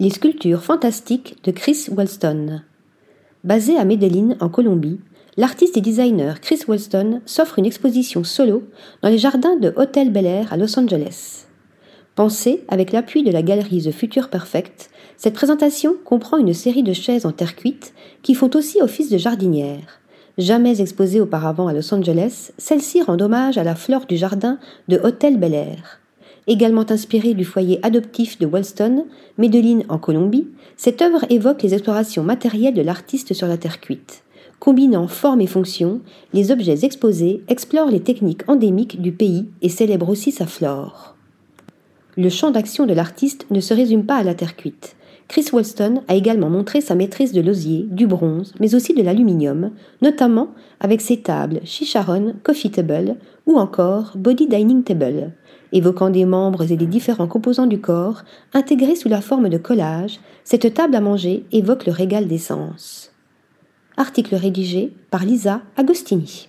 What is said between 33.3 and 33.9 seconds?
sur la terre